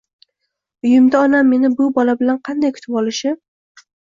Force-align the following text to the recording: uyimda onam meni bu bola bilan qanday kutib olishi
uyimda 0.85 1.21
onam 1.25 1.51
meni 1.53 1.71
bu 1.81 1.89
bola 1.99 2.17
bilan 2.23 2.41
qanday 2.49 2.75
kutib 2.79 2.97
olishi 3.05 3.37